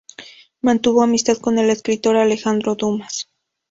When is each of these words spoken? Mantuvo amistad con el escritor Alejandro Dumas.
Mantuvo 0.63 1.03
amistad 1.03 1.37
con 1.37 1.59
el 1.59 1.69
escritor 1.69 2.15
Alejandro 2.17 2.73
Dumas. 2.73 3.27